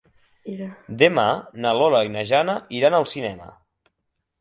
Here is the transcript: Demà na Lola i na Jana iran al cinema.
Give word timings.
Demà 1.01 1.27
na 1.65 1.75
Lola 1.81 2.01
i 2.07 2.11
na 2.17 2.27
Jana 2.33 2.59
iran 2.81 3.01
al 3.03 3.11
cinema. 3.17 3.55